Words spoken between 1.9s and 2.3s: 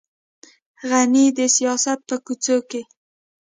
په